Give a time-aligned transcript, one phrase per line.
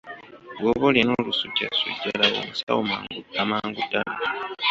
[0.59, 2.81] Bw’oba olina olusujjasujja, laba omusawo
[3.41, 4.15] amangu ddala.